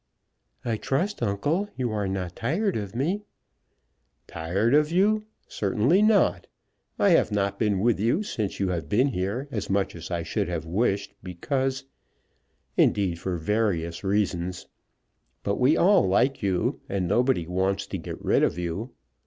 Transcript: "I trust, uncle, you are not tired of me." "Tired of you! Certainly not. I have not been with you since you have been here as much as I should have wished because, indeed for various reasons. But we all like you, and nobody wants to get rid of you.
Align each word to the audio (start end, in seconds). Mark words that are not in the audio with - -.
"I 0.65 0.77
trust, 0.77 1.21
uncle, 1.21 1.69
you 1.77 1.91
are 1.91 2.07
not 2.07 2.35
tired 2.35 2.75
of 2.75 2.95
me." 2.95 3.21
"Tired 4.25 4.73
of 4.73 4.91
you! 4.91 5.25
Certainly 5.47 6.01
not. 6.01 6.47
I 6.97 7.09
have 7.09 7.31
not 7.31 7.59
been 7.59 7.79
with 7.81 7.99
you 7.99 8.23
since 8.23 8.59
you 8.59 8.69
have 8.69 8.89
been 8.89 9.09
here 9.09 9.47
as 9.51 9.69
much 9.69 9.95
as 9.95 10.09
I 10.09 10.23
should 10.23 10.47
have 10.47 10.65
wished 10.65 11.13
because, 11.21 11.83
indeed 12.75 13.19
for 13.19 13.37
various 13.37 14.03
reasons. 14.03 14.65
But 15.43 15.59
we 15.59 15.77
all 15.77 16.07
like 16.07 16.41
you, 16.41 16.81
and 16.89 17.07
nobody 17.07 17.45
wants 17.45 17.85
to 17.85 17.99
get 17.99 18.19
rid 18.25 18.41
of 18.41 18.57
you. 18.57 18.93